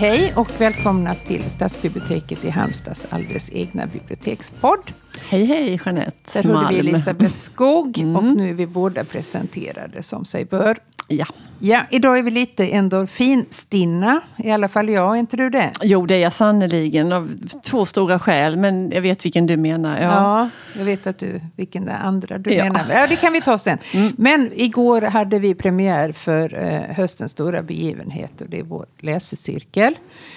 [0.00, 4.92] Hej och välkomna till Stadsbiblioteket i Halmstads alldeles egna bibliotekspodd.
[5.28, 8.16] Hej hej Jeanette Där hörde vi Elisabeth Skog mm.
[8.16, 10.78] och nu är vi båda presenterade som sig bör.
[11.08, 11.26] Ja.
[11.60, 14.20] Ja, idag är vi lite endorfinstinna.
[14.36, 15.70] I alla fall jag, är inte du det?
[15.82, 17.12] Jo, det är jag sannerligen.
[17.12, 17.32] Av
[17.64, 20.00] två stora skäl, men jag vet vilken du menar.
[20.00, 22.64] Ja, ja jag vet att du, vilken det andra du ja.
[22.64, 22.84] menar.
[22.90, 23.78] Ja, det kan vi ta sen.
[23.92, 24.12] Mm.
[24.18, 29.94] Men igår hade vi premiär för eh, höstens stora begivenhet och det är vår läsecirkel.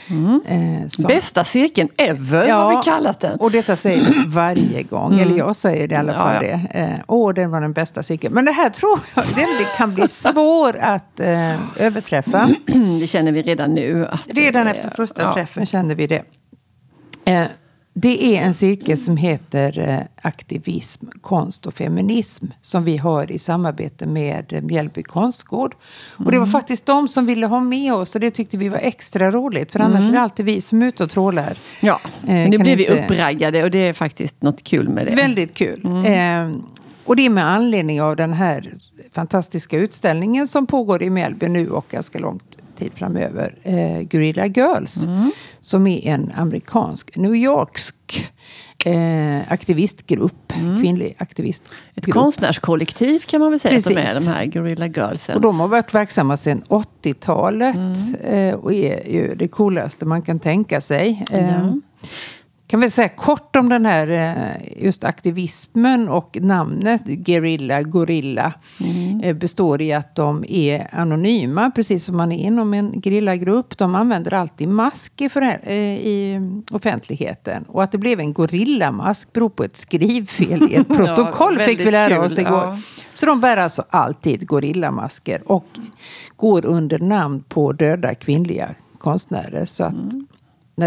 [0.09, 0.41] Mm.
[0.47, 3.39] Eh, som, Bästa cirkeln ever ja, har vi kallat den.
[3.39, 5.13] Och detta säger vi varje gång.
[5.13, 5.27] Mm.
[5.27, 6.33] Eller jag säger det i alla fall.
[6.33, 6.41] Ja.
[6.41, 6.79] det.
[6.79, 8.33] Eh, åh, den var den bästa cirkeln.
[8.33, 12.49] Men det här tror jag den kan bli svår att eh, överträffa.
[12.99, 14.07] det känner vi redan nu.
[14.27, 16.23] redan efter första träffen känner vi det.
[17.25, 17.45] Eh,
[17.93, 23.39] det är en cirkel som heter eh, Aktivism, konst och feminism som vi har i
[23.39, 25.75] samarbete med Mjällby konstgård.
[25.75, 26.25] Mm.
[26.25, 26.51] Och det var mm.
[26.51, 29.71] faktiskt de som ville ha med oss och det tyckte vi var extra roligt.
[29.71, 30.09] För annars mm.
[30.09, 31.57] är det alltid vi som är ute och trålar.
[31.79, 32.75] Ja, eh, nu inte...
[32.75, 35.15] vi uppraggade och det är faktiskt något kul med det.
[35.15, 35.81] Väldigt kul.
[35.85, 36.05] Mm.
[36.53, 36.61] Eh,
[37.05, 38.77] och det är med anledning av den här
[39.11, 43.55] fantastiska utställningen som pågår i Mjällby nu och ganska långt tid framöver.
[43.63, 45.05] Eh, Guerrilla Girls.
[45.05, 45.31] Mm.
[45.59, 48.31] Som är en amerikansk, New Yorksk
[48.85, 50.53] eh, aktivistgrupp.
[50.53, 50.81] Mm.
[50.81, 51.79] Kvinnlig aktivistgrupp.
[51.95, 53.87] Ett konstnärskollektiv kan man väl säga Precis.
[53.87, 55.35] som är de här Guerrilla Girlsen.
[55.35, 57.77] Och de har varit verksamma sedan 80-talet.
[57.77, 58.15] Mm.
[58.15, 61.23] Eh, och är ju det coolaste man kan tänka sig.
[61.31, 61.73] Ja.
[62.71, 69.21] Kan väl säga kort om den här eh, just aktivismen och namnet Guerilla, Gorilla mm.
[69.21, 73.77] Eh, består i att de är anonyma, precis som man är inom en gerillagrupp.
[73.77, 77.63] De använder alltid mask i, för, eh, i offentligheten.
[77.63, 81.85] Och att det blev en gorillamask beror på ett skrivfel i ett protokoll, ja, fick
[81.85, 82.51] vi lära kul, oss igår.
[82.51, 82.77] Ja.
[83.13, 85.65] Så de bär alltså alltid gorillamasker och
[86.35, 89.65] går under namn på döda kvinnliga konstnärer.
[89.65, 90.27] Så att mm.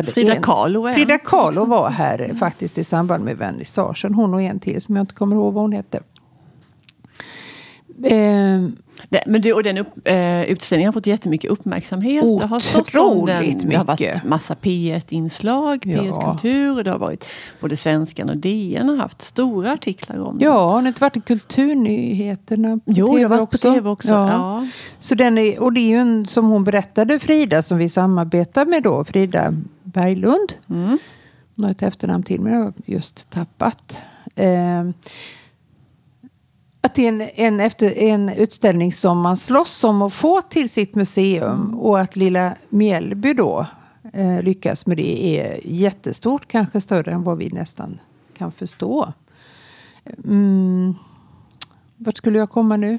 [0.03, 2.37] Frida Kahlo Frida Kahlo var här mm.
[2.37, 4.15] faktiskt i samband med vernissagen.
[4.15, 6.01] Hon och en till som jag inte kommer ihåg vad hon hette.
[8.03, 8.69] Eh,
[9.09, 12.25] det, men det, och den upp, eh, utställningen har fått jättemycket uppmärksamhet.
[12.25, 13.47] Otroligt det har stått om den.
[13.47, 13.71] mycket.
[13.71, 16.33] Det har varit massa P1-inslag, P1 ja.
[16.33, 16.85] Kultur.
[16.85, 17.27] Det har varit
[17.61, 20.45] både Svenskan och DN har haft stora artiklar om det.
[20.45, 23.69] Ja, har det inte varit i Kulturnyheterna på jo, TV det har varit också?
[23.69, 24.13] på TV också.
[24.13, 24.31] Ja.
[24.31, 24.69] ja.
[24.99, 28.67] Så den är, och det är ju en, som hon berättade, Frida, som vi samarbetar
[28.67, 29.55] med då, Frida
[29.95, 30.53] Berglund.
[30.71, 30.99] Mm.
[31.57, 33.99] Hon har ett efternamn till, men jag har just tappat.
[34.35, 34.85] Eh,
[36.81, 40.69] att det är en, en, efter, en utställning som man slåss om att få till
[40.69, 41.75] sitt museum.
[41.75, 43.67] Och att lilla Mjällby då
[44.13, 46.49] eh, lyckas med det är jättestort.
[46.49, 48.01] Kanske större än vad vi nästan
[48.39, 49.13] kan förstå.
[50.25, 50.95] Mm.
[51.97, 52.99] Vart skulle jag komma nu?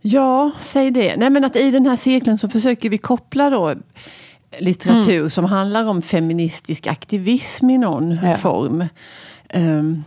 [0.00, 1.16] Ja, säg det.
[1.16, 3.74] Nej, men att I den här cirkeln så försöker vi koppla då
[4.58, 5.30] litteratur mm.
[5.30, 8.36] som handlar om feministisk aktivism i någon ja.
[8.36, 8.84] form.
[9.54, 10.04] Um,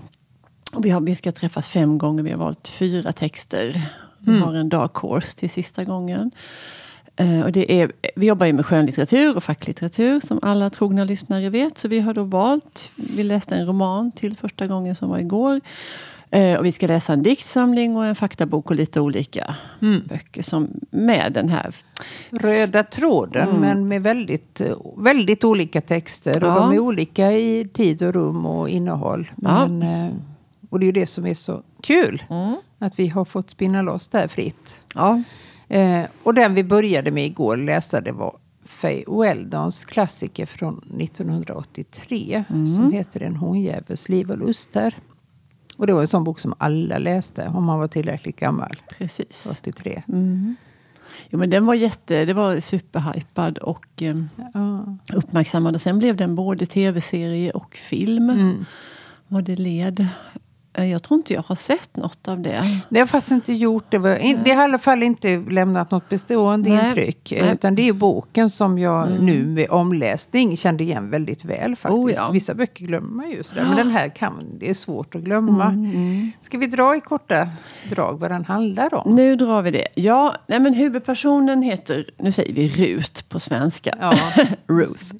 [0.73, 3.81] och vi, har, vi ska träffas fem gånger, vi har valt fyra texter.
[4.19, 4.43] Vi mm.
[4.43, 6.31] har en dark horse till sista gången.
[7.21, 11.49] Uh, och det är, vi jobbar ju med skönlitteratur och facklitteratur som alla trogna lyssnare
[11.49, 11.77] vet.
[11.77, 15.61] Så vi har då valt, vi läste en roman till första gången som var igår.
[16.35, 20.01] Uh, och vi ska läsa en diktsamling och en faktabok och lite olika mm.
[20.07, 21.75] böcker som med den här
[22.29, 23.61] röda tråden mm.
[23.61, 24.61] men med väldigt,
[24.97, 26.43] väldigt olika texter.
[26.43, 26.55] Och ja.
[26.59, 29.31] de är olika i tid och rum och innehåll.
[29.35, 30.07] Men, ja.
[30.07, 30.13] uh,
[30.69, 32.23] och det är ju det som är så kul.
[32.29, 32.55] Mm.
[32.79, 34.79] Att vi har fått spinna loss där fritt.
[34.95, 35.21] Ja.
[35.67, 42.43] Eh, och den vi började med igår läsa det var Faye Weldons klassiker från 1983.
[42.49, 42.65] Mm.
[42.65, 44.97] Som heter En honjävels liv och luster.
[45.77, 48.71] Och det var en sån bok som alla läste om man var tillräckligt gammal.
[48.97, 49.47] Precis.
[49.51, 50.03] 83.
[50.07, 50.55] Mm.
[51.29, 54.17] Jo, men den var jätte, det var superhypad och eh,
[54.53, 54.97] ja.
[55.13, 55.75] uppmärksammad.
[55.75, 58.29] Och sen blev den både tv-serie och film.
[58.29, 58.65] Mm.
[59.27, 60.07] Vad det led.
[60.77, 62.81] Eh, jag tror inte jag har sett något av det.
[62.89, 63.97] Det har faktiskt inte gjort det.
[64.43, 66.87] Det har i alla fall inte lämnat något bestående Nej.
[66.87, 67.33] intryck.
[67.41, 67.53] Nej.
[67.53, 69.25] Utan det är boken som jag mm.
[69.25, 71.75] nu med omläsning kände igen väldigt väl.
[71.75, 71.99] faktiskt.
[71.99, 72.29] Oh, ja.
[72.31, 73.43] Vissa böcker glömmer man ju.
[73.43, 73.63] Sådär.
[73.63, 75.65] Men den här kan, det är svårt att glömma.
[75.65, 76.31] Mm, mm.
[76.41, 77.49] Ska vi dra i korta
[77.89, 79.15] drag vad den handlar om?
[79.15, 79.87] Nu drar vi det.
[79.95, 83.97] Ja, nej, men huvudpersonen heter, nu säger vi Rut på svenska.
[83.99, 84.13] Ja.
[84.67, 85.13] Ruth.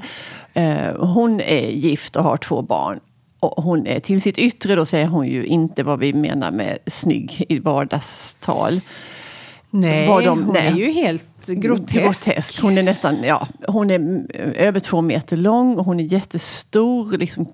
[0.58, 3.00] Uh, hon är gift och har två barn.
[3.48, 6.78] Och hon är, till sitt yttre då säger hon ju inte vad vi menar med
[6.88, 8.82] snygg i vardagstal.
[9.70, 10.68] Nej, de, hon nej.
[10.68, 11.94] är ju helt grotesk.
[11.94, 12.62] grotesk.
[12.62, 14.26] Hon är nästan, ja, hon är
[14.56, 17.48] över två meter lång och hon är jättestor, liksom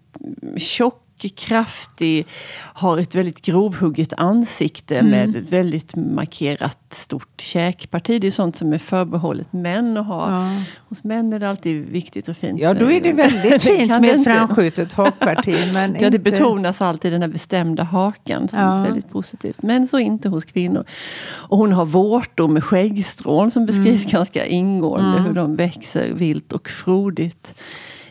[0.58, 2.28] tjock kraftig,
[2.74, 5.12] har ett väldigt grovhugget ansikte mm.
[5.12, 8.22] med ett väldigt markerat stort käkparti.
[8.22, 10.32] Det är sånt som är förbehållet män att ha.
[10.32, 10.64] Ja.
[10.90, 12.60] Hos män är det alltid viktigt och fint.
[12.60, 15.58] Ja, då är det väldigt fint med ett framskjutet hakparti.
[15.74, 18.48] Men ja, det betonas alltid den här bestämda hakan.
[18.52, 18.84] Ja.
[18.84, 19.62] Väldigt positivt.
[19.62, 20.86] Men så inte hos kvinnor.
[21.30, 24.12] Och hon har vårtor med skäggstrån som beskrivs mm.
[24.12, 25.18] ganska ingående.
[25.18, 25.24] Mm.
[25.24, 27.54] Hur de växer vilt och frodigt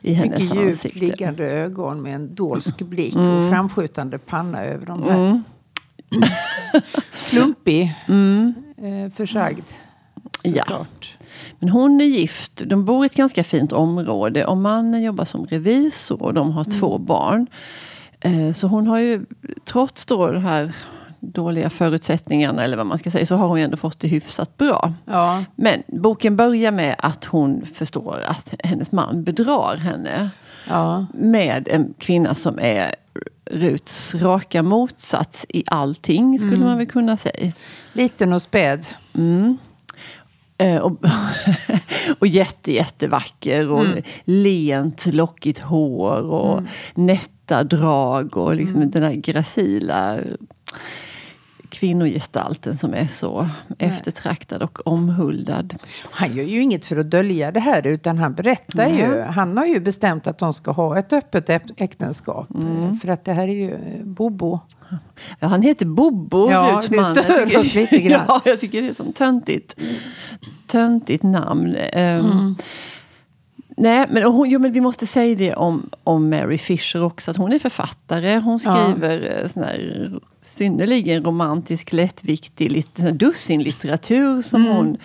[0.03, 0.99] i hennes Mycket djupt ansikte.
[0.99, 3.31] liggande ögon med en dolsk blick mm.
[3.31, 5.19] och framskjutande panna över de här.
[5.19, 5.43] Mm.
[7.29, 8.55] Klumpig, mm.
[8.77, 9.65] eh, försagd.
[10.43, 10.87] Ja.
[11.59, 15.47] Men hon är gift, de bor i ett ganska fint område och mannen jobbar som
[15.47, 16.81] revisor och de har mm.
[16.81, 17.47] två barn.
[18.21, 19.27] Eh, så hon har ju,
[19.65, 20.75] trots då det här
[21.21, 24.95] dåliga förutsättningarna, eller vad man ska säga, så har hon ändå fått det hyfsat bra.
[25.05, 25.45] Ja.
[25.57, 30.31] Men boken börjar med att hon förstår att hennes man bedrar henne.
[30.69, 31.07] Ja.
[31.15, 32.95] Med en kvinna som är
[33.53, 36.67] Ruts raka motsats i allting, skulle mm.
[36.67, 37.53] man väl kunna säga.
[37.93, 38.87] Liten och späd.
[39.15, 39.59] Mm.
[40.59, 40.97] Eh, och,
[42.19, 44.03] och jätte, jättevacker och mm.
[44.25, 46.71] lent, lockigt hår och mm.
[46.95, 48.91] nätta drag och liksom mm.
[48.91, 50.19] den här gracila
[51.71, 55.75] kvinnogestalten som är så eftertraktad och omhuldad.
[56.11, 58.99] Han gör ju inget för att dölja det här utan han berättar mm.
[58.99, 59.21] ju.
[59.21, 62.55] Han har ju bestämt att de ska ha ett öppet äktenskap.
[62.55, 62.99] Mm.
[62.99, 64.61] För att det här är ju eh, Bobo.
[65.39, 68.25] Ja, han heter Bobo, Ja, det stör oss lite grann.
[68.29, 69.81] ja, jag tycker det är ett töntigt,
[70.67, 71.77] töntigt namn.
[71.97, 72.57] Um,
[73.81, 77.31] Nej, men, hon, jo, men vi måste säga det om, om Mary Fisher också.
[77.31, 78.39] Att hon är författare.
[78.39, 79.43] Hon skriver ja.
[79.43, 80.11] Eh, sån här,
[80.43, 84.77] synnerligen romantisk, lättviktig dussinlitteratur som mm.
[84.77, 84.97] hon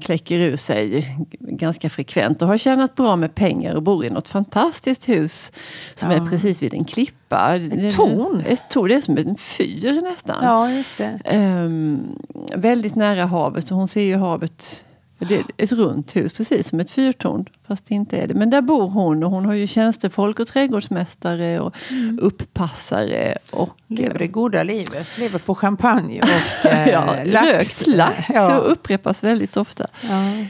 [0.00, 2.42] kläcker ur sig ganska frekvent.
[2.42, 5.52] Och har tjänat bra med pengar och bor i något fantastiskt hus
[5.96, 6.16] som ja.
[6.16, 7.56] är precis vid en klippa.
[7.56, 8.42] Ett torn?
[8.46, 10.36] Ett torn, det är som en fyr nästan.
[10.42, 11.20] Ja, just det.
[11.34, 12.18] Um,
[12.54, 14.84] väldigt nära havet och hon ser ju havet
[15.18, 17.44] det är ett runt hus, precis som ett fyrtorn.
[17.68, 18.34] Fast det inte är det.
[18.34, 22.18] Men där bor hon och hon har ju tjänstefolk och trädgårdsmästare och mm.
[22.22, 23.38] upppassare.
[23.50, 25.18] Och, Lever det goda livet.
[25.18, 27.82] Lever på champagne och eh, ja, lax.
[27.82, 28.48] Rökt lax ja.
[28.48, 29.86] så upprepas väldigt ofta.
[30.00, 30.46] Ja,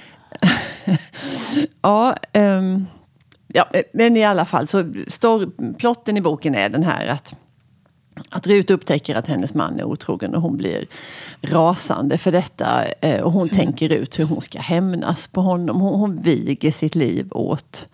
[2.33, 2.87] ja, um,
[3.47, 7.35] ja, men i alla fall så står plotten i boken är den här att
[8.29, 10.87] att Rut upptäcker att hennes man är otrogen och hon blir
[11.43, 12.85] rasande för detta.
[13.01, 13.55] Eh, och hon mm.
[13.55, 15.81] tänker ut hur hon ska hämnas på honom.
[15.81, 17.89] Hon, hon viger sitt liv åt,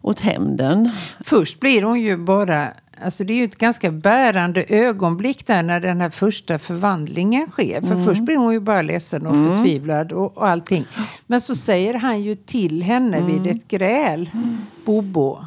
[0.00, 0.90] åt hämnden.
[1.20, 2.68] Först blir hon ju bara...
[3.04, 7.80] Alltså det är ju ett ganska bärande ögonblick där när den här första förvandlingen sker.
[7.80, 8.04] För mm.
[8.04, 9.56] först blir hon ju bara ledsen och mm.
[9.56, 10.86] förtvivlad och, och allting.
[11.26, 13.42] Men så säger han ju till henne mm.
[13.42, 14.58] vid ett gräl, mm.
[14.84, 15.44] Bobo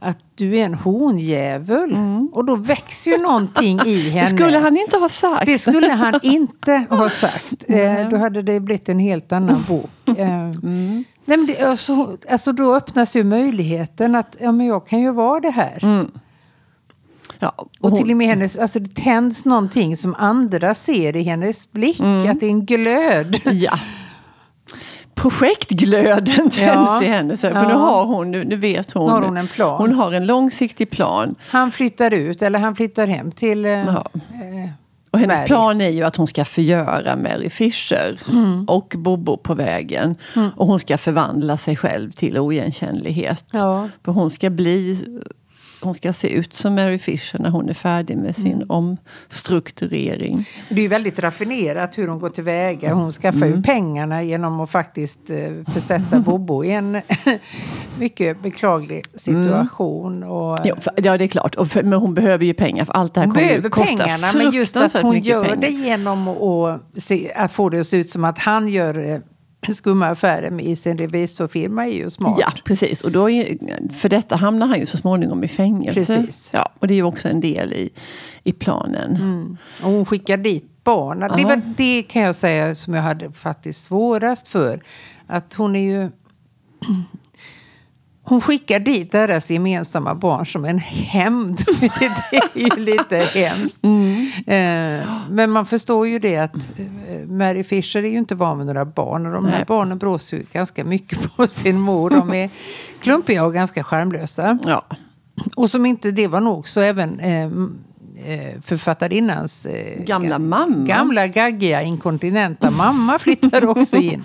[0.00, 1.92] att du är en honjävel.
[1.92, 2.28] Mm.
[2.32, 4.24] Och då växer ju någonting i henne.
[4.24, 5.46] Det skulle han inte ha sagt.
[5.46, 7.54] Det skulle han inte ha sagt.
[7.68, 9.90] Eh, då hade det blivit en helt annan bok.
[10.18, 11.04] Eh, mm.
[11.24, 15.12] nej, men det, alltså, alltså, då öppnas ju möjligheten att ja, men jag kan ju
[15.12, 15.78] vara det här.
[15.82, 16.10] Mm.
[17.38, 21.22] Ja, och, och till och med hennes, alltså det tänds någonting som andra ser i
[21.22, 22.00] hennes blick.
[22.00, 22.30] Mm.
[22.30, 23.40] Att det är en glöd.
[23.44, 23.78] Ja
[25.20, 27.02] projektglöden tänds ja.
[27.02, 27.36] i henne.
[27.36, 29.10] Så, för nu har hon, nu, nu vet hon.
[29.10, 29.76] Har hon en plan.
[29.78, 31.34] Hon har en långsiktig plan.
[31.40, 34.04] Han flyttar ut eller han flyttar hem till eh, ja.
[34.14, 34.70] eh,
[35.10, 35.46] och hennes Mary.
[35.46, 38.64] plan är ju att hon ska förgöra Mary Fisher mm.
[38.64, 40.16] och Bobo på vägen.
[40.36, 40.50] Mm.
[40.56, 43.44] Och hon ska förvandla sig själv till oigenkännlighet.
[43.50, 43.88] Ja.
[44.04, 45.04] För hon ska bli
[45.80, 48.70] hon ska se ut som Mary Fisher när hon är färdig med sin mm.
[48.70, 50.48] omstrukturering.
[50.68, 52.94] Det är ju väldigt raffinerat hur hon går tillväga.
[52.94, 53.56] Hon skaffar mm.
[53.56, 57.00] ju pengarna genom att faktiskt eh, försätta Bobo i en
[57.98, 60.16] mycket beklaglig situation.
[60.16, 60.30] Mm.
[60.30, 61.54] Och, ja, ja, det är klart.
[61.54, 64.32] Och för, men hon behöver ju pengar för allt det här hon kommer behöver pengarna,
[64.34, 65.56] men just att hon gör pengar.
[65.56, 66.80] det genom att,
[67.34, 69.20] att få det att se ut som att han gör eh,
[69.74, 72.36] skumma affärer i sin revisorfirma är ju smart.
[72.40, 73.00] Ja, precis.
[73.00, 73.58] Och då är,
[73.92, 76.16] för detta hamnar han ju så småningom i fängelse.
[76.16, 76.50] Precis.
[76.52, 77.90] Ja, och det är ju också en del i,
[78.42, 79.16] i planen.
[79.16, 79.56] Mm.
[79.82, 81.30] Och hon skickar dit barnen.
[81.36, 84.80] Det var det kan jag säga som jag hade faktiskt svårast för.
[85.26, 86.10] Att hon är ju
[88.28, 91.58] hon skickar dit deras gemensamma barn som en hämnd.
[92.30, 93.84] det är ju lite hemskt.
[93.84, 94.26] Mm.
[94.46, 98.66] Eh, men man förstår ju det att eh, Mary Fisher är ju inte van med
[98.66, 99.26] några barn.
[99.26, 99.64] Och de här Nej.
[99.68, 102.10] barnen brås ju ganska mycket på sin mor.
[102.10, 102.50] De är
[103.00, 104.58] klumpiga och ganska charmlösa.
[104.64, 104.84] Ja.
[105.56, 107.50] Och som inte det var nog så även eh,
[108.62, 110.86] författarinnans eh, gamla mamma.
[110.86, 114.24] Gamla gaggiga inkontinenta mamma flyttar också in.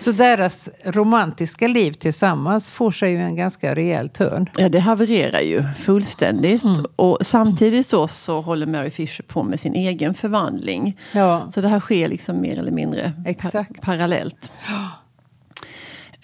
[0.00, 4.46] Så deras romantiska liv tillsammans får sig ju en ganska rejäl törn.
[4.56, 6.64] Ja, det havererar ju fullständigt.
[6.64, 6.84] Mm.
[6.96, 10.98] Och samtidigt så, så håller Mary Fisher på med sin egen förvandling.
[11.12, 11.50] Ja.
[11.50, 13.80] Så det här sker liksom mer eller mindre Exakt.
[13.80, 14.52] Pa parallellt.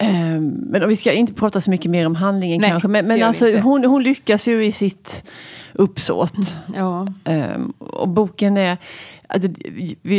[0.03, 2.87] Um, men vi ska inte prata så mycket mer om handlingen Nej, kanske.
[2.87, 5.31] Men, men alltså, hon, hon, lyckas ju i sitt
[5.73, 6.57] uppsåt.
[6.75, 7.07] Ja.
[7.25, 8.77] Um, och boken är...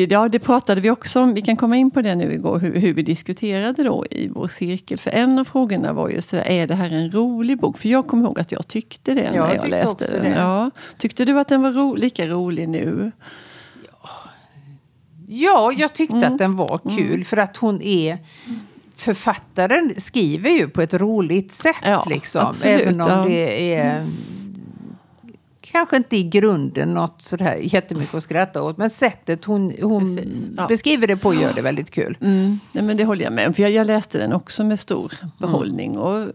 [0.08, 1.34] Ja, det pratade vi också om.
[1.34, 4.49] Vi kan komma in på det nu igår, hur, hur vi diskuterade då i vår
[4.49, 4.99] cirkel.
[4.99, 7.78] För en av frågorna var just det är det här en rolig bok?
[7.78, 10.32] För jag kommer ihåg att jag tyckte det ja, när jag läste den.
[10.32, 10.70] Ja.
[10.99, 13.12] Tyckte du att den var ro, lika rolig nu?
[15.32, 16.32] Ja, jag tyckte mm.
[16.32, 17.12] att den var kul.
[17.12, 17.25] Mm.
[17.25, 18.18] För att hon är
[19.00, 21.76] författaren skriver ju på ett roligt sätt.
[21.83, 23.25] Ja, liksom, absolut, även om ja.
[23.28, 24.07] det är
[25.61, 28.76] kanske inte i grunden något sådär jättemycket att skratta åt.
[28.76, 30.21] Men sättet hon, hon
[30.57, 30.66] ja.
[30.66, 32.19] beskriver det på gör det väldigt kul.
[32.21, 32.61] Mm.
[32.73, 33.54] Nej, men det håller jag med om.
[33.54, 35.90] För jag, jag läste den också med stor behållning.
[35.90, 36.02] Mm.
[36.02, 36.26] Och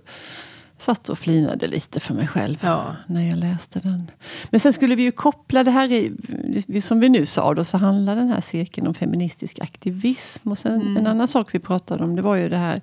[0.77, 2.95] satt och flinade lite för mig själv ja.
[3.07, 4.11] när jag läste den.
[4.49, 7.77] Men sen skulle vi ju koppla det här, i, som vi nu sa, då, så
[7.77, 10.51] handlar den här cirkeln om feministisk aktivism.
[10.51, 10.97] Och sen mm.
[10.97, 12.81] en annan sak vi pratade om, det var ju det här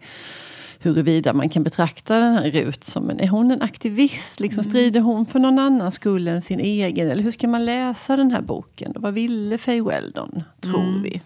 [0.82, 4.40] huruvida man kan betrakta den här Rut som en, är hon en aktivist?
[4.40, 4.70] Liksom, mm.
[4.70, 7.11] Strider hon för någon annan skull än sin egen?
[7.11, 8.92] Eller hur ska man läsa den här boken?
[8.96, 11.02] vad ville Faye Weldon, tror mm.
[11.02, 11.20] vi?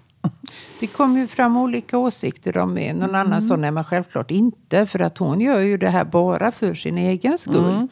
[0.81, 2.93] Det kom ju fram olika åsikter om det.
[2.93, 3.15] Någon mm.
[3.15, 4.87] annan sa nej men självklart inte.
[4.87, 7.71] För att hon gör ju det här bara för sin egen skull.
[7.71, 7.89] Mm.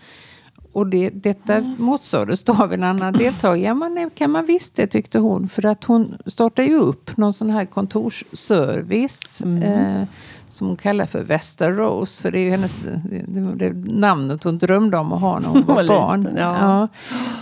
[0.72, 1.74] Och det, detta mm.
[1.78, 3.58] motsades då av en annan deltagare.
[3.58, 5.48] Ja, men det kan man visst det tyckte hon.
[5.48, 9.40] För att hon startade ju upp någon sån här kontorsservice.
[9.40, 9.62] Mm.
[9.62, 10.08] Eh,
[10.54, 12.22] som hon kallar för Västerås.
[12.22, 12.80] För det är ju hennes
[13.26, 16.20] det, det, namnet hon drömde om att ha när hon var barn.
[16.20, 16.56] Liten, ja.
[16.60, 16.88] ja.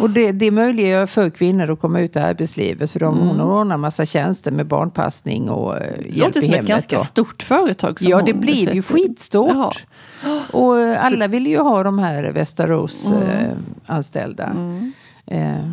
[0.01, 2.91] Och det, det möjliggör för kvinnor att komma ut i arbetslivet.
[2.91, 3.29] För de, mm.
[3.29, 6.15] hon ordnar massa tjänster med barnpassning och eh, hjälp i hemmet.
[6.15, 7.97] Det låter som ett ganska och, stort företag.
[8.01, 9.85] ja, det blev ju skitstort.
[10.25, 10.41] Ja.
[10.53, 14.45] Och alla ville ju ha de här Västerås-anställda.
[14.45, 14.93] Mm.
[15.27, 15.65] Eh, eh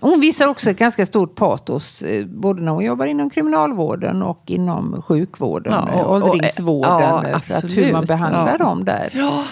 [0.00, 4.42] hon visar också ett ganska stort patos, eh, både när hon jobbar inom kriminalvården och
[4.46, 8.58] inom sjukvården, ja, och, åldringsvården, och, ja, för att hur man behandlar ja.
[8.58, 9.10] dem där.
[9.12, 9.44] Ja.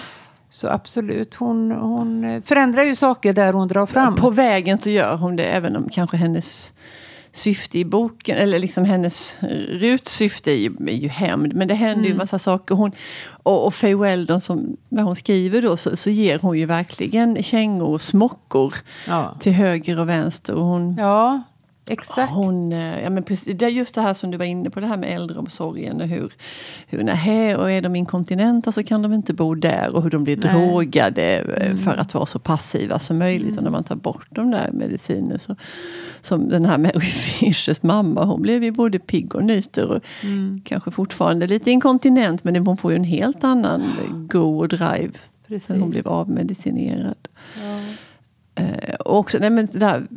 [0.49, 4.15] Så absolut, hon, hon förändrar ju saker där hon drar fram.
[4.15, 6.71] På vägen så gör hon det, även om kanske hennes
[7.37, 9.37] syfte i boken, eller liksom hennes
[9.69, 11.53] rutsyfte är ju, är ju hämnd.
[11.55, 12.11] Men det händer mm.
[12.11, 12.75] ju massa saker.
[12.75, 12.91] Hon,
[13.43, 17.43] och, och Faye Weldon, som, när hon skriver då, så, så ger hon ju verkligen
[17.43, 18.73] kängor och smockor
[19.07, 19.35] ja.
[19.39, 20.55] till höger och vänster.
[20.55, 21.41] Och hon, ja.
[21.89, 22.33] Exakt.
[22.33, 24.79] Hon, eh, ja, men precis, det är just det här som du var inne på,
[24.79, 26.01] det här med äldreomsorgen.
[26.01, 26.33] Och hur,
[26.87, 29.95] hur nej, och är de inkontinenta så kan de inte bo där.
[29.95, 30.53] Och hur de blir nej.
[30.53, 31.77] drogade eh, mm.
[31.77, 33.51] för att vara så passiva som möjligt.
[33.51, 33.57] Mm.
[33.57, 35.37] Och när man tar bort de där mediciner.
[35.37, 35.55] Så,
[36.21, 36.99] som den här Mary
[37.39, 39.91] Fishers mamma, hon blev ju både pigg och nyster.
[39.91, 40.61] Och mm.
[40.65, 43.83] Kanske fortfarande lite inkontinent men hon får ju en helt annan
[44.29, 45.11] go och drive.
[45.47, 45.67] Precis.
[45.67, 47.27] Sen hon blev avmedicinerad.
[47.63, 47.79] Ja.
[48.63, 50.07] Eh, och också nej, men det där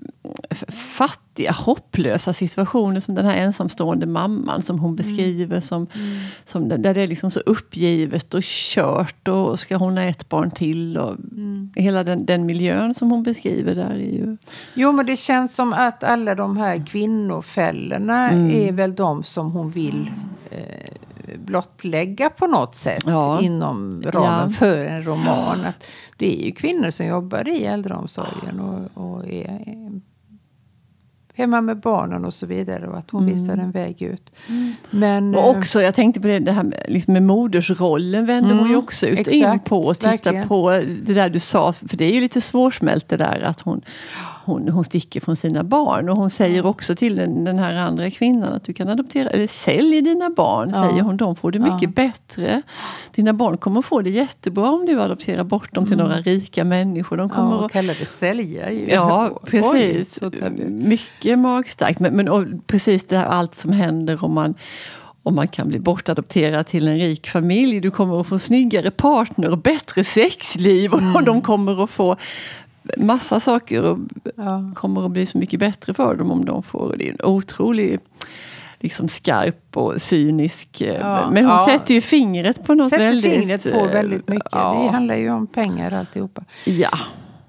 [0.68, 4.96] fattiga, hopplösa situationer som den här ensamstående mamman som hon mm.
[4.96, 5.60] beskriver.
[5.60, 6.18] Som, mm.
[6.44, 10.50] som, där det är liksom så uppgivet och kört och ska hon ha ett barn
[10.50, 10.98] till.
[10.98, 11.70] Och mm.
[11.76, 14.36] Hela den, den, miljön som hon beskriver där är ju...
[14.74, 18.50] Jo men det känns som att alla de här kvinnofällorna mm.
[18.50, 20.10] är väl de som hon vill
[20.50, 20.90] eh,
[21.38, 23.40] blottlägga på något sätt ja.
[23.40, 24.50] inom ramen ja.
[24.50, 25.64] för en roman.
[25.64, 30.00] Att det är ju kvinnor som jobbar i äldreomsorgen och, och är
[31.40, 32.86] hemma med barnen och så vidare.
[32.86, 33.34] Och att hon mm.
[33.34, 34.32] visar en väg ut.
[34.48, 34.72] Mm.
[34.90, 38.50] Men, och eh, också, jag tänkte på det, det här med, liksom med modersrollen vänder
[38.50, 38.84] mm, hon ju mm.
[38.84, 39.80] också ut exakt, in på.
[39.80, 40.70] Och tittar på
[41.02, 43.80] det där du sa, för det är ju lite svårsmält det där att hon
[44.50, 46.08] hon, hon sticker från sina barn.
[46.08, 49.46] Och hon säger också till den, den här andra kvinnan att du kan adoptera, eller
[49.46, 50.82] sälj dina barn, ja.
[50.82, 51.16] säger hon.
[51.16, 51.88] De får det mycket ja.
[51.88, 52.62] bättre.
[53.14, 56.06] Dina barn kommer få det jättebra om du adopterar bort dem till mm.
[56.06, 57.16] några rika människor.
[57.16, 58.72] De kommer ja, och kallar det sälja.
[58.72, 60.22] Ja, precis.
[60.22, 62.00] Oj, mycket magstarkt.
[62.00, 64.54] Men, men och precis det här, allt som händer om man
[65.22, 67.80] om man kan bli bortadopterad till en rik familj.
[67.80, 70.94] Du kommer att få snyggare partner och bättre sexliv.
[70.94, 71.14] Mm.
[71.16, 72.16] Och de kommer att få
[72.96, 73.98] massa saker och
[74.36, 74.70] ja.
[74.74, 77.08] kommer att bli så mycket bättre för dem om de får det.
[77.08, 78.00] är en otrolig
[78.80, 80.80] liksom skarp och cynisk.
[80.80, 81.66] Eh, ja, men hon ja.
[81.66, 83.34] sätter ju fingret på något sätter väldigt...
[83.34, 84.48] fingret på väldigt mycket.
[84.52, 84.82] Ja.
[84.82, 86.44] Det handlar ju om pengar alltihopa.
[86.64, 86.98] Ja.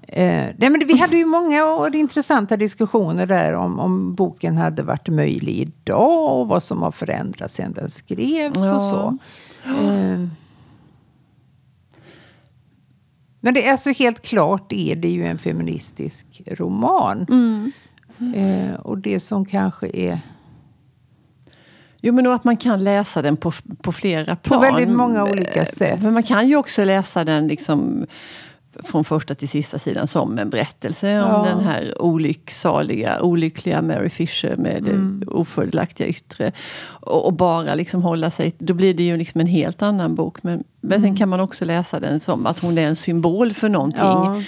[0.08, 4.82] Eh, nej, men vi hade ju många och intressanta diskussioner där om, om boken hade
[4.82, 9.18] varit möjlig idag och vad som har förändrats sedan den skrevs och så.
[9.64, 10.26] Eh,
[13.44, 17.26] Men det är alltså helt klart är det ju en feministisk roman.
[17.30, 17.72] Mm.
[18.34, 20.20] Eh, och det som kanske är...
[22.00, 24.60] Jo, men att man kan läsa den på, på flera plan.
[24.60, 26.02] På väldigt många olika sätt.
[26.02, 28.06] Men man kan ju också läsa den liksom
[28.84, 31.36] från första till sista sidan som en berättelse ja.
[31.36, 35.20] om den här olycksaliga, olyckliga Mary Fisher med mm.
[35.20, 36.52] det ofördelaktiga yttre.
[36.84, 38.54] Och, och, bara liksom hålla sig...
[38.58, 40.42] Då blir det ju liksom en helt annan bok.
[40.42, 41.02] Men, men mm.
[41.02, 44.04] sen kan man också läsa den som att hon är en symbol för någonting.
[44.04, 44.42] Ja.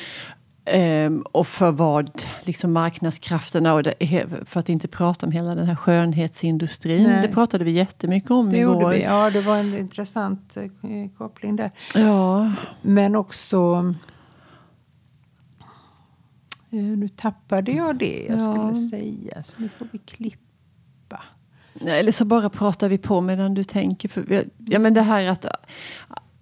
[0.73, 5.67] Um, och för vad liksom marknadskrafterna, och det, för att inte prata om hela den
[5.67, 7.07] här skönhetsindustrin.
[7.09, 7.23] Nej.
[7.23, 8.91] Det pratade vi jättemycket om det igår.
[8.91, 9.03] Vi.
[9.03, 10.71] Ja, det var en intressant eh,
[11.19, 11.71] koppling där.
[11.95, 12.53] Ja.
[12.83, 13.93] Men också...
[16.75, 18.55] Eh, nu tappade jag det jag ja.
[18.55, 21.23] skulle säga, så nu får vi klippa.
[21.87, 24.09] Eller så bara pratar vi på medan du tänker.
[24.09, 25.47] För, ja, men det här att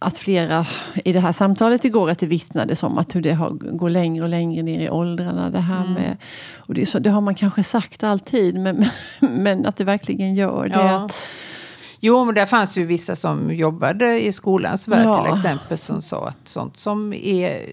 [0.03, 0.67] att flera
[1.05, 4.23] i det här samtalet igår att det vittnades om att hur det har, går längre
[4.23, 5.51] och längre ner i åldrarna.
[5.51, 5.93] Det här mm.
[5.93, 6.17] med,
[6.57, 8.85] och det, så, det, har man kanske sagt alltid men,
[9.21, 10.75] men att det verkligen gör det.
[10.75, 11.05] Ja.
[11.05, 11.29] Att,
[12.05, 15.25] Jo, men det fanns ju vissa som jobbade i skolans värld ja.
[15.25, 17.73] till exempel som sa att sånt som är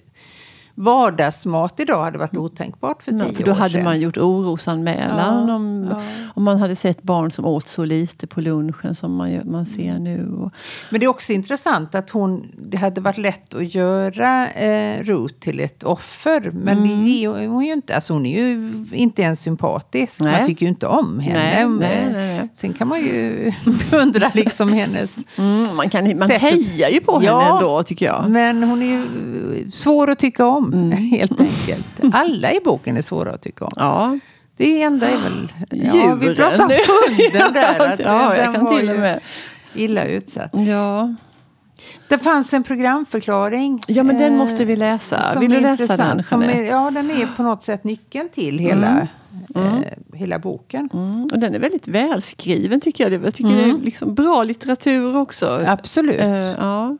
[0.79, 3.83] vardagsmat idag hade varit otänkbart för tio Nej, för då år hade sedan.
[3.83, 6.01] man gjort orosanmälan ja, om, ja.
[6.35, 9.99] om man hade sett barn som åt så lite på lunchen som man, man ser
[9.99, 10.31] nu.
[10.31, 10.51] Och...
[10.89, 15.33] Men det är också intressant att hon, det hade varit lätt att göra eh, Ruth
[15.39, 16.51] till ett offer.
[16.53, 17.05] Men mm.
[17.05, 17.95] det är hon ju inte.
[17.95, 20.21] Alltså hon är ju inte ens sympatisk.
[20.21, 20.37] Nej.
[20.37, 21.67] Man tycker ju inte om henne.
[21.67, 23.51] Nej, nej, Sen kan man ju
[23.91, 28.29] beundra liksom hennes mm, Man, kan, man hejar ju på ja, henne ändå tycker jag.
[28.29, 30.68] Men hon är ju svår att tycka om.
[30.73, 30.91] Mm.
[31.11, 31.99] Helt enkelt.
[32.13, 33.71] Alla i boken är svåra att tycka om.
[33.75, 34.19] Ja.
[34.57, 35.53] Det enda är väl...
[35.69, 36.19] Ja, Djuren.
[36.19, 37.79] Vi pratar om hunden där.
[37.93, 39.19] Att ja, jag kan till och med.
[39.73, 40.51] Illa utsatt.
[40.53, 41.15] Ja.
[42.07, 43.81] Det fanns en programförklaring.
[43.87, 45.33] Ja, men den måste vi läsa.
[45.33, 46.23] Eh, Vill du läsa den?
[46.23, 49.07] Som är, ja, den är på något sätt nyckeln till hela, mm.
[49.55, 49.83] Mm.
[49.83, 50.89] Eh, hela boken.
[50.93, 51.23] Mm.
[51.23, 53.25] Och den är väldigt välskriven tycker jag.
[53.25, 53.81] Jag tycker det är mm.
[53.81, 55.63] liksom bra litteratur också.
[55.67, 56.21] Absolut.
[56.21, 56.97] Eh, ja.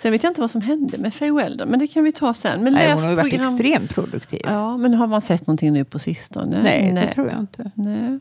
[0.00, 2.34] Sen vet jag inte vad som hände med Faye Weldon, men det kan vi ta
[2.34, 2.64] sen.
[2.64, 3.54] Men Nej, läs hon har ju varit program...
[3.54, 4.40] extremt produktiv.
[4.44, 6.62] Ja, men har man sett någonting nu på sistone?
[6.62, 7.06] Nej, Nej.
[7.06, 7.70] det tror jag inte.
[7.74, 8.18] Nej.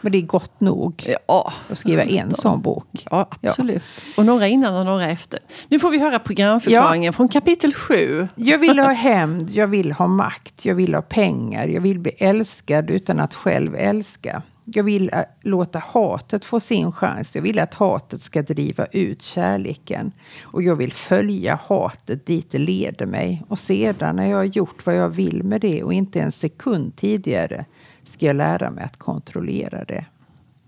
[0.00, 3.06] Men det är gott nog ja, att skriva en sån bok.
[3.10, 3.82] Ja, absolut.
[3.96, 4.12] Ja.
[4.16, 5.40] Och några innan och några efter.
[5.68, 7.12] Nu får vi höra programförklaringen ja.
[7.12, 8.28] från kapitel 7.
[8.34, 12.12] Jag vill ha hämnd, jag vill ha makt, jag vill ha pengar, jag vill bli
[12.18, 14.42] älskad utan att själv älska.
[14.74, 17.36] Jag vill äh, låta hatet få sin chans.
[17.36, 20.12] Jag vill att hatet ska driva ut kärleken.
[20.42, 23.42] Och jag vill följa hatet dit det leder mig.
[23.48, 26.96] Och sedan när jag har gjort vad jag vill med det och inte en sekund
[26.96, 27.64] tidigare
[28.04, 30.04] ska jag lära mig att kontrollera det.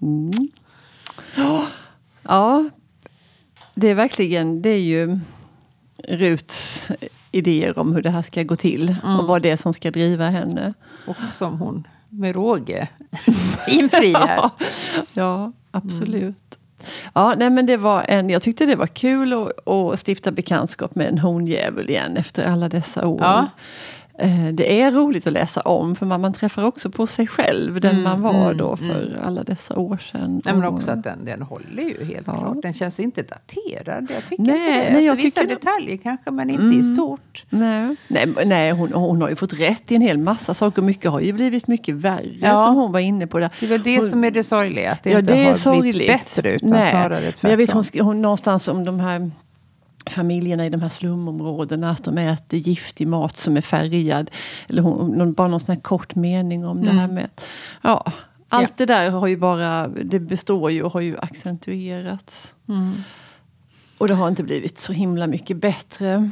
[0.03, 0.49] Mm.
[1.37, 1.67] Ja,
[2.23, 2.71] ja,
[3.75, 5.19] det är verkligen, det är ju
[6.09, 6.91] Ruts
[7.31, 8.97] idéer om hur det här ska gå till.
[9.05, 9.21] Mm.
[9.21, 10.75] Och vad det är som ska driva henne.
[11.07, 11.87] Och som hon
[12.19, 12.89] med råge
[13.69, 14.51] infriar.
[15.15, 16.25] ja, absolut.
[16.25, 16.61] Mm.
[17.15, 20.95] Ja, nej, men det var en, jag tyckte det var kul att, att stifta bekantskap
[20.95, 23.21] med en honjävel igen efter alla dessa år.
[23.21, 23.49] Ja.
[24.19, 27.81] Eh, det är roligt att läsa om för man, man träffar också på sig själv,
[27.81, 29.19] den mm, man var mm, då för mm.
[29.25, 30.43] alla dessa år sedan.
[30.45, 32.37] Nej, men också att den, den håller ju helt ja.
[32.39, 32.63] klart.
[32.63, 34.11] Den känns inte daterad.
[34.15, 34.99] Jag tycker nej, inte det.
[34.99, 35.47] Nej, alltså, vissa det...
[35.47, 36.95] detaljer kanske, men inte i mm.
[36.95, 37.45] stort.
[37.51, 40.83] Nej, nej, nej hon, hon har ju fått rätt i en hel massa saker.
[40.83, 42.67] Mycket har ju blivit mycket värre ja.
[42.67, 43.39] som hon var inne på.
[43.39, 43.51] Där.
[43.61, 45.55] Det är väl det hon, som är det sorgliga, att det ja, inte det har
[45.55, 45.97] sorgligt.
[45.97, 46.91] blivit bättre utan nej.
[46.91, 47.39] snarare tvärtom.
[47.41, 49.31] Men jag vet hon, hon någonstans om de här
[50.07, 54.31] familjerna i de här slumområdena att de äter giftig mat som är färgad.
[54.69, 56.87] Eller hon, bara någon sån här kort mening om mm.
[56.87, 57.15] det här mm.
[57.15, 57.29] med...
[57.83, 58.13] Ja,
[58.49, 58.75] allt ja.
[58.77, 62.55] det där har ju bara, det består ju och har ju accentuerats.
[62.69, 62.95] Mm.
[63.99, 66.31] Och det har inte blivit så himla mycket bättre.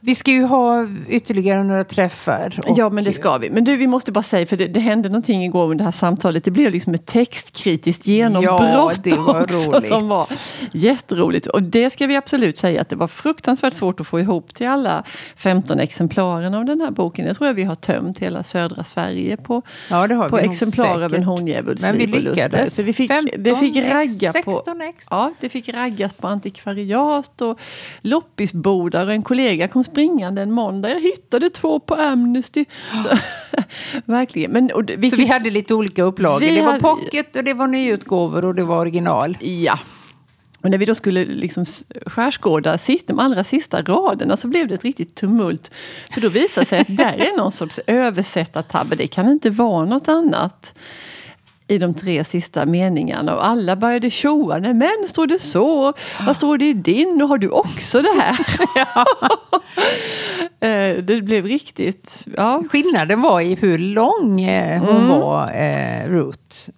[0.00, 2.60] Vi ska ju ha ytterligare några träffar.
[2.76, 3.50] ja, men det ska vi.
[3.50, 5.92] Men du, vi måste bara säga, för det, det hände någonting igår under det här
[5.92, 6.44] samtalet.
[6.44, 9.88] Det blev liksom ett textkritiskt genombrott ja, det var också, roligt.
[9.88, 10.28] som var
[10.72, 11.46] jätteroligt.
[11.46, 14.68] Och det ska vi absolut säga att det var fruktansvärt svårt att få ihop till
[14.68, 15.04] alla
[15.36, 17.26] 15 exemplaren av den här boken.
[17.26, 21.24] Jag tror att vi har tömt hela södra Sverige på, ja, på exemplar av en
[21.24, 22.78] honjävuls Men vi lyckades.
[22.78, 25.06] Vi fick, 15 det fick ragga ex, på, ex.
[25.10, 27.58] Ja, det fick raggas på antikvariat och
[28.00, 29.06] loppisbodar.
[29.06, 30.90] Och en kollega kom springande en måndag.
[30.90, 32.64] Jag hittade två på Amnesty.
[33.02, 33.08] Så,
[34.04, 34.50] verkligen.
[34.50, 36.40] Men, och, vilket, så vi hade lite olika upplagor?
[36.40, 39.38] Det var pocket och det var nyutgåvor och det var original?
[39.40, 39.78] Ja.
[40.62, 41.64] Och när vi då skulle liksom
[42.06, 45.70] skärskåda de allra sista raderna så blev det ett riktigt tumult.
[46.12, 48.96] För då visade det sig att där är någon sorts översättartabbe.
[48.96, 50.74] Det kan inte vara något annat
[51.68, 54.58] i de tre sista meningarna och alla började tjoa.
[54.58, 55.92] Nej men, står det så?
[56.26, 57.22] Vad står det i din?
[57.22, 58.38] Och har du också det här?
[60.60, 62.26] Eh, det blev riktigt...
[62.36, 62.62] Ja.
[62.70, 65.08] Skillnaden var i hur lång eh, hon mm.
[65.08, 66.70] var, eh, Ruth.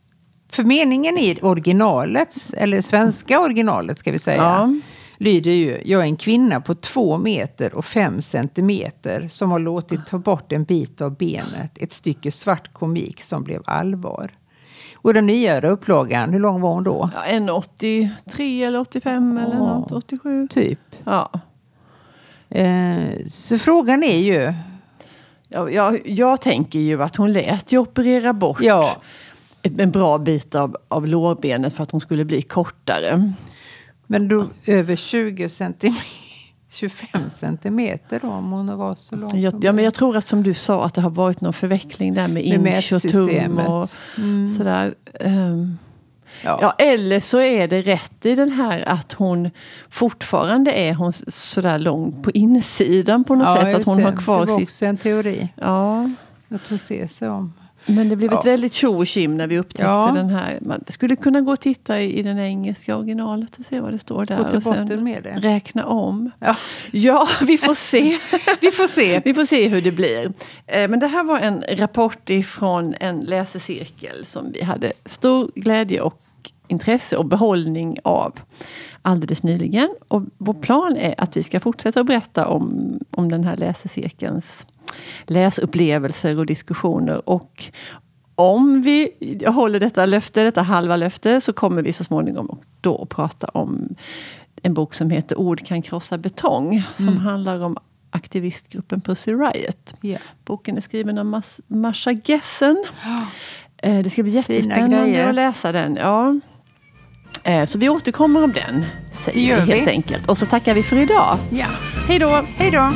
[0.52, 4.74] För meningen i originalet, eller svenska originalet ska vi säga, ja.
[5.18, 10.06] lyder ju Jag är en kvinna på två meter och fem centimeter som har låtit
[10.06, 11.78] ta bort en bit av benet.
[11.78, 14.30] Ett stycke svart komik som blev allvar.
[15.02, 17.10] Och den nyare upplagan, hur lång var hon då?
[17.14, 20.48] Ja, en 83 eller 85 eller ja, något, 87.
[20.50, 20.78] Typ.
[21.04, 21.30] Ja.
[22.48, 24.52] Eh, så frågan är ju...
[25.48, 28.96] Ja, jag, jag tänker ju att hon lät ju operera bort ja.
[29.62, 33.32] en bra bit av, av lårbenet för att hon skulle bli kortare.
[34.06, 36.29] Men då över 20 centimeter?
[36.72, 39.34] 25 centimeter då, om hon var så långt.
[39.34, 42.14] Jag, ja, men jag tror att som du sa att det har varit någon förveckling
[42.14, 44.48] där med inch och tum och mm.
[44.48, 44.94] sådär.
[45.20, 45.78] Um,
[46.44, 46.58] ja.
[46.62, 46.74] ja.
[46.78, 49.50] eller så är det rätt i den här att hon
[49.88, 53.74] fortfarande är hon sådär lång på insidan på något ja, sätt.
[53.74, 54.04] Att hon det.
[54.04, 54.68] har kvar det var sitt...
[54.68, 55.48] också en teori.
[55.54, 56.10] Ja.
[56.48, 57.52] Att hon ser sig om.
[57.86, 58.38] Men det blev ja.
[58.38, 60.12] ett väldigt tjo och kim när vi upptäckte ja.
[60.14, 60.58] den här.
[60.60, 63.98] Man skulle kunna gå och titta i, i den engelska originalet och se vad det
[63.98, 64.60] står där.
[64.64, 65.48] Botten med det.
[65.48, 66.30] Räkna om.
[66.38, 66.56] Ja,
[66.90, 68.18] ja vi får se.
[68.60, 69.20] vi får se.
[69.24, 70.32] Vi får se hur det blir.
[70.66, 76.00] Eh, men det här var en rapport ifrån en läsecirkel som vi hade stor glädje
[76.00, 76.22] och
[76.68, 78.40] intresse och behållning av
[79.02, 79.88] alldeles nyligen.
[80.08, 84.66] Och vår plan är att vi ska fortsätta att berätta om, om den här läsecirkelns
[85.26, 87.28] läsupplevelser och diskussioner.
[87.28, 87.64] Och
[88.34, 89.10] om vi
[89.46, 93.88] håller detta löfte, detta halva löfte, så kommer vi så småningom då att prata om
[94.62, 96.82] en bok som heter Ord kan krossa betong.
[96.94, 97.18] Som mm.
[97.18, 97.76] handlar om
[98.10, 99.94] aktivistgruppen Pussy Riot.
[100.02, 100.22] Yeah.
[100.44, 102.84] Boken är skriven av Mas Marsha Gessen.
[103.04, 103.24] Oh.
[104.02, 105.96] Det ska bli jättespännande att läsa den.
[105.96, 106.40] Ja.
[107.42, 108.84] Eh, så vi återkommer om den,
[109.24, 110.28] säger vi helt enkelt.
[110.28, 111.38] Och så tackar vi för idag.
[111.50, 111.66] Ja.
[112.08, 112.44] Hej då!
[112.56, 112.90] Hej då!